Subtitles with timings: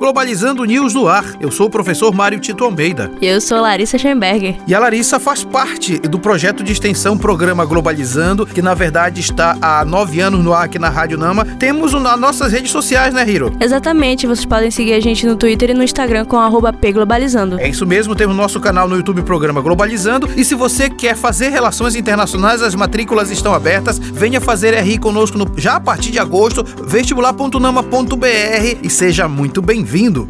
[0.00, 1.26] Globalizando News no ar.
[1.38, 3.12] Eu sou o professor Mário Tito Almeida.
[3.20, 4.56] E eu sou Larissa Schemberger.
[4.66, 9.58] E a Larissa faz parte do projeto de extensão Programa Globalizando, que na verdade está
[9.60, 11.44] há nove anos no ar aqui na Rádio Nama.
[11.44, 13.54] Temos nas nossas redes sociais, né, Hiro?
[13.60, 14.26] Exatamente.
[14.26, 16.40] Vocês podem seguir a gente no Twitter e no Instagram com
[16.80, 17.60] pglobalizando.
[17.60, 18.14] É isso mesmo.
[18.14, 20.30] Temos nosso canal no YouTube Programa Globalizando.
[20.34, 23.98] E se você quer fazer relações internacionais, as matrículas estão abertas.
[23.98, 29.89] Venha fazer RI conosco no, já a partir de agosto, vestibular.nama.br e seja muito bem-vindo
[29.90, 30.28] bem-vindo.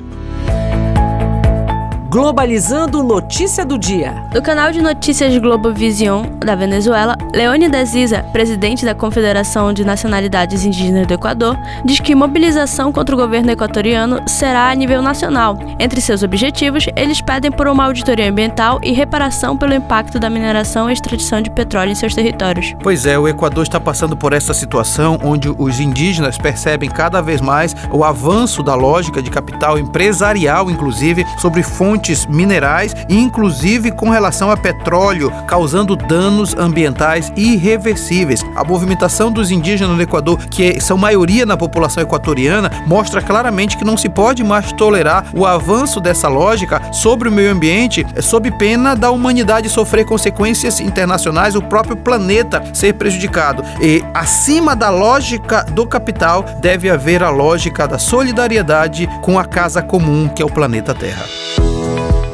[2.11, 4.13] Globalizando Notícia do Dia.
[4.33, 10.65] Do canal de notícias Globo Vision da Venezuela, Leônidas Isa, presidente da Confederação de Nacionalidades
[10.65, 15.57] Indígenas do Equador, diz que mobilização contra o governo equatoriano será a nível nacional.
[15.79, 20.91] Entre seus objetivos, eles pedem por uma auditoria ambiental e reparação pelo impacto da mineração
[20.91, 22.75] e extradição de petróleo em seus territórios.
[22.83, 27.41] Pois é, o Equador está passando por essa situação onde os indígenas percebem cada vez
[27.41, 34.09] mais o avanço da lógica de capital empresarial, inclusive, sobre fontes fontes minerais, inclusive com
[34.09, 38.43] relação a petróleo, causando danos ambientais irreversíveis.
[38.56, 43.84] A movimentação dos indígenas no Equador, que são maioria na população equatoriana, mostra claramente que
[43.84, 48.96] não se pode mais tolerar o avanço dessa lógica sobre o meio ambiente, sob pena
[48.96, 53.62] da humanidade sofrer consequências internacionais, o próprio planeta ser prejudicado.
[53.82, 59.82] E acima da lógica do capital, deve haver a lógica da solidariedade com a casa
[59.82, 61.24] comum, que é o planeta Terra.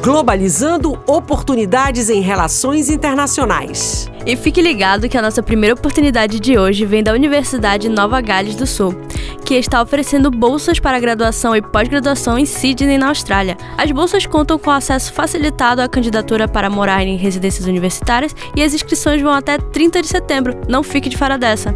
[0.06, 4.08] Globalizando oportunidades em relações internacionais.
[4.24, 8.54] E fique ligado que a nossa primeira oportunidade de hoje vem da Universidade Nova Gales
[8.54, 8.94] do Sul,
[9.44, 13.56] que está oferecendo bolsas para graduação e pós-graduação em Sydney, na Austrália.
[13.76, 18.74] As bolsas contam com acesso facilitado à candidatura para morar em residências universitárias e as
[18.74, 20.54] inscrições vão até 30 de setembro.
[20.68, 21.74] Não fique de fora dessa.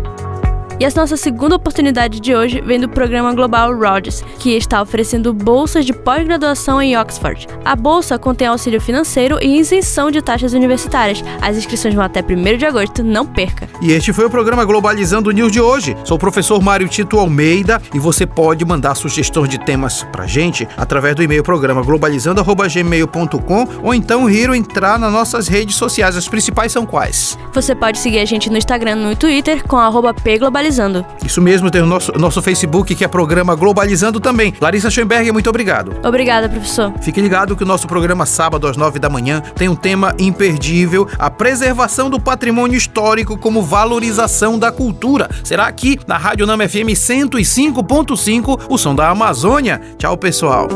[0.80, 5.30] E a nossa segunda oportunidade de hoje vem do programa Global Rhodes, que está oferecendo
[5.34, 7.46] bolsas de pós-graduação em Oxford.
[7.62, 11.22] A bolsa contém auxílio financeiro e isenção de taxas universitárias.
[11.42, 13.68] As inscrições vão até 1 de agosto, não perca.
[13.82, 15.94] E este foi o programa Globalizando News de hoje.
[16.02, 20.66] Sou o professor Mário Tito Almeida e você pode mandar sugestões de temas pra gente
[20.78, 26.16] através do e-mail programa globalizando@gmail.com ou então rir ou entrar nas nossas redes sociais.
[26.16, 27.36] As principais são quais?
[27.52, 29.76] Você pode seguir a gente no Instagram e no Twitter com
[30.24, 31.04] @pglobalizando Globalizando.
[31.24, 34.54] Isso mesmo, tem o nosso, nosso Facebook, que é programa Globalizando também.
[34.60, 35.92] Larissa Schoenberg, muito obrigado.
[36.04, 36.92] Obrigada, professor.
[37.00, 41.08] Fique ligado que o nosso programa sábado às nove da manhã tem um tema imperdível:
[41.18, 45.28] a preservação do patrimônio histórico como valorização da cultura.
[45.42, 49.80] Será aqui na Rádio Nama FM 105.5, o som da Amazônia.
[49.98, 50.68] Tchau, pessoal.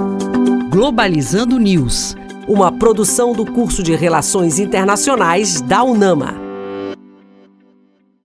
[0.71, 2.17] Globalizando News,
[2.49, 6.44] uma produção do curso de Relações Internacionais da UNAMA.